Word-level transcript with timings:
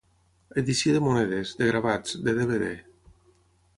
Edició 0.61 0.95
de 0.95 1.01
monedes, 1.07 1.51
de 1.61 1.67
gravats, 1.69 2.17
de 2.29 2.35
DVD. 2.41 2.67